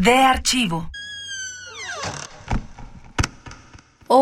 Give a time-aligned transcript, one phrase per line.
[0.00, 0.88] De archivo.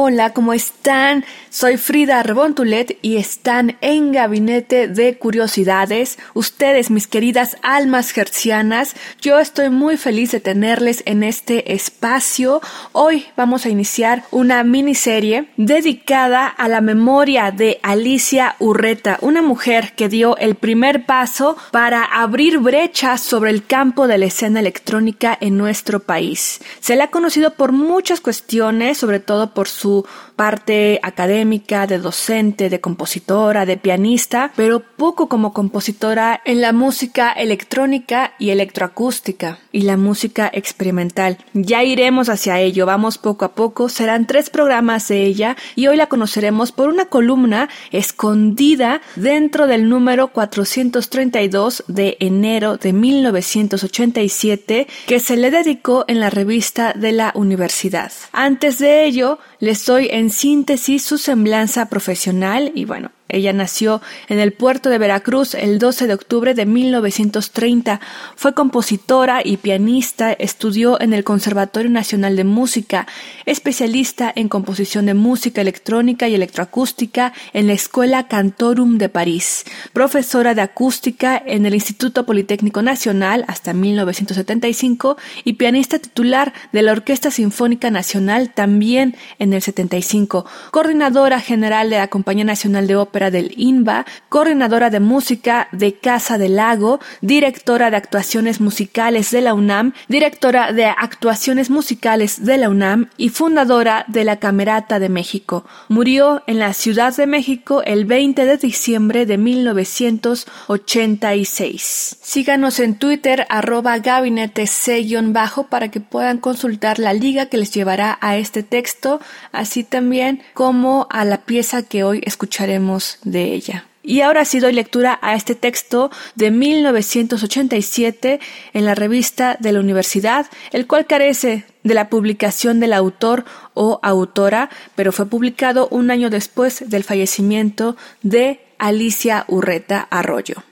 [0.00, 1.24] Hola, ¿cómo están?
[1.50, 6.18] Soy Frida Rebontulet y están en Gabinete de Curiosidades.
[6.34, 12.60] Ustedes, mis queridas almas gercianas, yo estoy muy feliz de tenerles en este espacio.
[12.92, 19.94] Hoy vamos a iniciar una miniserie dedicada a la memoria de Alicia Urreta, una mujer
[19.96, 25.36] que dio el primer paso para abrir brechas sobre el campo de la escena electrónica
[25.40, 26.60] en nuestro país.
[26.78, 29.87] Se le ha conocido por muchas cuestiones, sobre todo por su
[30.36, 37.32] parte académica, de docente, de compositora, de pianista, pero poco como compositora en la música
[37.32, 41.38] electrónica y electroacústica y la música experimental.
[41.54, 45.96] Ya iremos hacia ello, vamos poco a poco, serán tres programas de ella y hoy
[45.96, 55.20] la conoceremos por una columna escondida dentro del número 432 de enero de 1987 que
[55.20, 58.12] se le dedicó en la revista de la universidad.
[58.32, 64.38] Antes de ello, les doy en síntesis su semblanza profesional y bueno, ella nació en
[64.38, 68.00] el puerto de Veracruz el 12 de octubre de 1930.
[68.36, 73.06] Fue compositora y pianista, estudió en el Conservatorio Nacional de Música,
[73.44, 80.54] especialista en composición de música electrónica y electroacústica en la Escuela Cantorum de París, profesora
[80.54, 87.30] de acústica en el Instituto Politécnico Nacional hasta 1975 y pianista titular de la Orquesta
[87.30, 93.52] Sinfónica Nacional también en el 75, coordinadora general de la Compañía Nacional de Ópera del
[93.56, 99.94] INBA, coordinadora de música de Casa del Lago, directora de actuaciones musicales de la UNAM,
[100.08, 105.64] directora de actuaciones musicales de la UNAM y fundadora de la Camerata de México.
[105.88, 112.16] Murió en la Ciudad de México el 20 de diciembre de 1986.
[112.20, 118.18] Síganos en Twitter arroba gabinete C-bajo para que puedan consultar la liga que les llevará
[118.20, 123.86] a este texto, así también como a la pieza que hoy escucharemos de ella.
[124.02, 128.40] Y ahora sí doy lectura a este texto de 1987
[128.72, 133.44] en la revista de la universidad, el cual carece de la publicación del autor
[133.74, 140.62] o autora, pero fue publicado un año después del fallecimiento de Alicia Urreta Arroyo.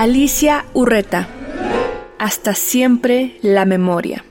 [0.00, 1.26] Alicia Urreta.
[2.20, 4.24] Hasta siempre la memoria.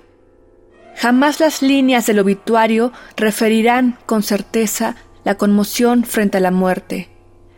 [0.96, 4.96] Jamás las líneas del obituario referirán con certeza
[5.26, 7.10] la conmoción frente a la muerte.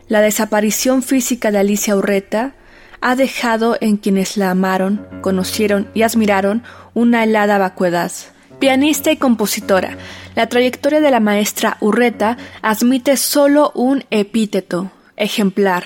[0.08, 2.56] La desaparición física de Alicia Urreta
[3.00, 6.64] ha dejado en quienes la amaron, conocieron y admiraron
[6.96, 8.12] una helada vacuidad.
[8.58, 10.00] Pianista y compositora,
[10.34, 15.86] la trayectoria de la maestra Urreta admite solo un epíteto, ejemplar,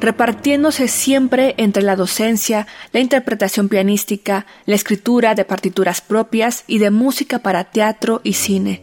[0.00, 6.90] repartiéndose siempre entre la docencia, la interpretación pianística, la escritura de partituras propias y de
[6.90, 8.82] música para teatro y cine.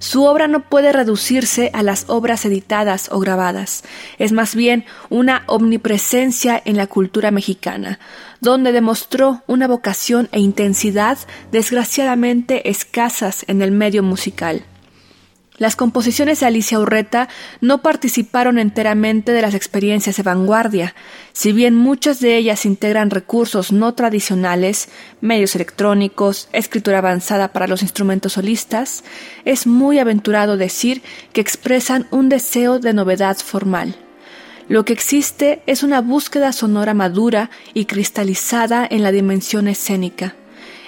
[0.00, 3.82] Su obra no puede reducirse a las obras editadas o grabadas,
[4.18, 7.98] es más bien una omnipresencia en la cultura mexicana,
[8.40, 11.18] donde demostró una vocación e intensidad
[11.50, 14.62] desgraciadamente escasas en el medio musical.
[15.58, 17.28] Las composiciones de Alicia Urreta
[17.60, 20.94] no participaron enteramente de las experiencias de vanguardia,
[21.32, 24.88] si bien muchas de ellas integran recursos no tradicionales,
[25.20, 29.02] medios electrónicos, escritura avanzada para los instrumentos solistas,
[29.44, 31.02] es muy aventurado decir
[31.32, 33.96] que expresan un deseo de novedad formal.
[34.68, 40.36] Lo que existe es una búsqueda sonora madura y cristalizada en la dimensión escénica.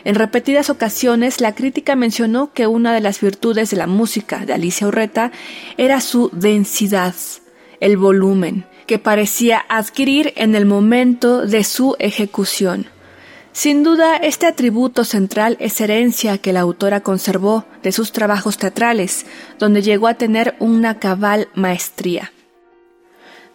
[0.04, 4.54] En repetidas ocasiones la crítica mencionó que una de las virtudes de la música de
[4.54, 5.30] Alicia Urreta
[5.76, 7.14] era su densidad,
[7.80, 12.86] el volumen, que parecía adquirir en el momento de su ejecución.
[13.52, 19.26] Sin duda, este atributo central es herencia que la autora conservó de sus trabajos teatrales,
[19.58, 22.32] donde llegó a tener una cabal maestría.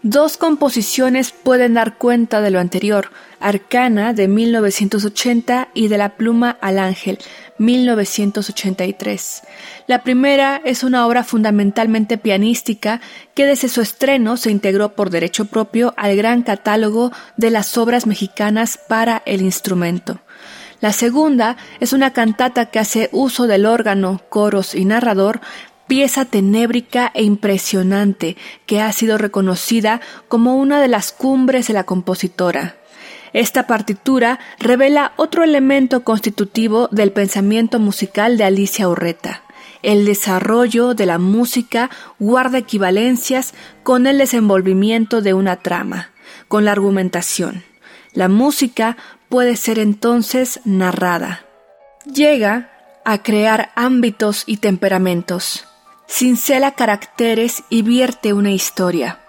[0.07, 3.09] Dos composiciones pueden dar cuenta de lo anterior,
[3.39, 7.17] Arcana de 1980 y de la pluma al ángel
[7.57, 9.41] 1983.
[9.87, 13.01] La primera es una obra fundamentalmente pianística
[13.33, 18.05] que desde su estreno se integró por derecho propio al gran catálogo de las obras
[18.05, 20.19] mexicanas para el instrumento.
[20.81, 25.41] La segunda es una cantata que hace uso del órgano, coros y narrador
[25.87, 31.83] pieza tenébrica e impresionante que ha sido reconocida como una de las cumbres de la
[31.83, 32.77] compositora.
[33.33, 39.43] Esta partitura revela otro elemento constitutivo del pensamiento musical de Alicia Urreta.
[39.83, 43.53] El desarrollo de la música guarda equivalencias
[43.83, 46.11] con el desenvolvimiento de una trama,
[46.47, 47.63] con la argumentación.
[48.13, 48.97] La música
[49.27, 51.45] puede ser entonces narrada.
[52.05, 52.71] Llega
[53.03, 55.67] a crear ámbitos y temperamentos
[56.07, 59.19] cincela caracteres y vierte una historia.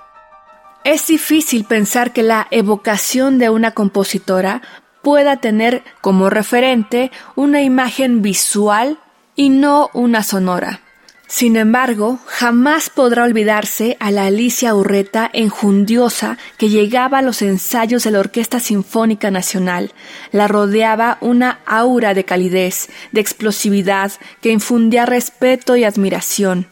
[0.84, 4.62] Es difícil pensar que la evocación de una compositora
[5.02, 8.98] pueda tener como referente una imagen visual
[9.34, 10.80] y no una sonora.
[11.28, 18.04] Sin embargo, jamás podrá olvidarse a la Alicia Urreta enjundiosa que llegaba a los ensayos
[18.04, 19.92] de la Orquesta Sinfónica Nacional.
[20.30, 26.68] La rodeaba una aura de calidez, de explosividad, que infundía respeto y admiración.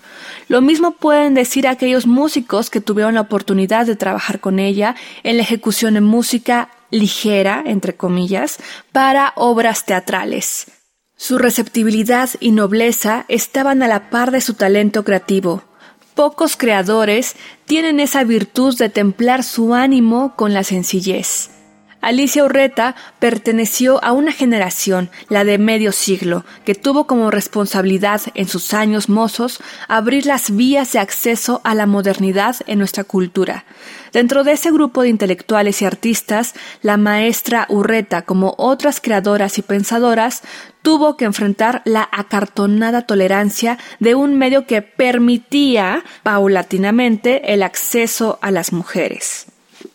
[0.47, 5.37] Lo mismo pueden decir aquellos músicos que tuvieron la oportunidad de trabajar con ella en
[5.37, 8.59] la ejecución de música ligera, entre comillas,
[8.93, 10.74] para obras teatrales.
[11.17, 15.63] Su receptibilidad y nobleza estaban a la par de su talento creativo.
[16.15, 21.54] Pocos creadores tienen esa virtud de templar su ánimo con la sencillez.
[22.05, 28.47] Alicia Urreta perteneció a una generación, la de medio siglo, que tuvo como responsabilidad en
[28.47, 29.59] sus años mozos
[29.89, 33.65] abrir las vías de acceso a la modernidad en nuestra cultura.
[34.13, 36.53] Dentro de ese grupo de intelectuales y artistas,
[36.83, 40.43] la maestra Urreta, como otras creadoras y pensadoras,
[40.83, 48.51] tuvo que enfrentar la acartonada tolerancia de un medio que permitía paulatinamente el acceso a
[48.51, 49.47] las mujeres.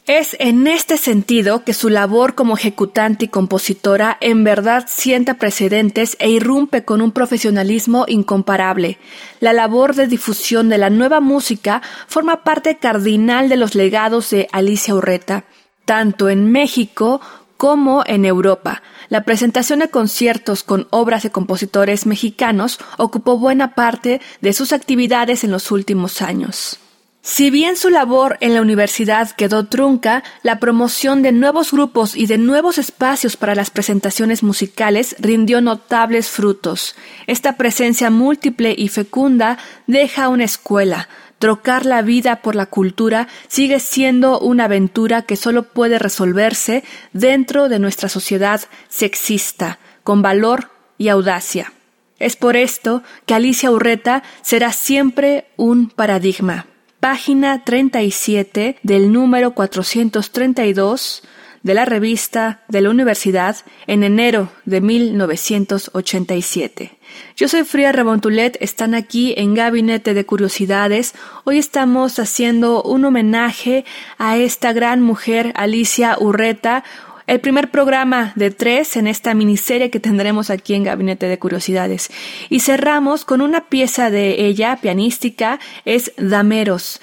[0.10, 6.18] Es en este sentido que su labor como ejecutante y compositora en verdad sienta precedentes
[6.20, 8.98] e irrumpe con un profesionalismo incomparable.
[9.40, 14.48] La labor de difusión de la nueva música forma parte cardinal de los legados de
[14.52, 15.44] Alicia Urreta,
[15.86, 17.22] tanto en México
[17.58, 18.82] como en Europa.
[19.10, 25.44] La presentación de conciertos con obras de compositores mexicanos ocupó buena parte de sus actividades
[25.44, 26.80] en los últimos años.
[27.22, 32.28] Si bien su labor en la universidad quedó trunca, la promoción de nuevos grupos y
[32.28, 36.96] de nuevos espacios para las presentaciones musicales rindió notables frutos.
[37.28, 41.10] Esta presencia múltiple y fecunda deja una escuela.
[41.40, 47.68] Trocar la vida por la cultura sigue siendo una aventura que solo puede resolverse dentro
[47.68, 51.74] de nuestra sociedad sexista, con valor y audacia.
[52.18, 56.66] Es por esto que Alicia Urreta será siempre un paradigma
[57.00, 61.24] página 37 del número 432
[61.64, 63.56] de la revista de la universidad
[63.88, 66.98] en enero de 1987.
[67.36, 71.16] Yo soy Fría Rebontulet, están aquí en Gabinete de Curiosidades.
[71.44, 73.84] Hoy estamos haciendo un homenaje
[74.18, 76.84] a esta gran mujer, Alicia Urreta,
[77.30, 82.10] el primer programa de tres en esta miniserie que tendremos aquí en Gabinete de Curiosidades.
[82.50, 87.02] Y cerramos con una pieza de ella, pianística, es Dameros,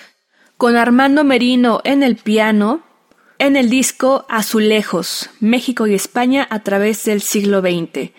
[0.57, 2.83] con Armando Merino en el piano,
[3.39, 8.11] en el disco Azulejos, México y España a través del siglo XX.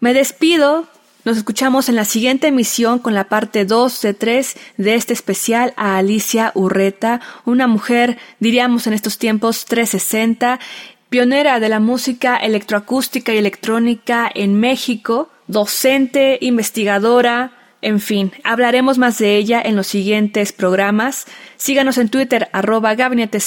[0.00, 0.86] Me despido,
[1.24, 5.72] nos escuchamos en la siguiente emisión con la parte 2 de 3 de este especial
[5.78, 10.60] a Alicia Urreta, una mujer, diríamos en estos tiempos, 360
[11.08, 19.18] pionera de la música electroacústica y electrónica en México, docente, investigadora, en fin, hablaremos más
[19.18, 21.26] de ella en los siguientes programas.
[21.56, 23.38] Síganos en Twitter, arroba gabinete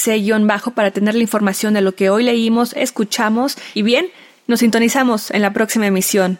[0.42, 4.08] bajo para tener la información de lo que hoy leímos, escuchamos y bien,
[4.48, 6.40] nos sintonizamos en la próxima emisión.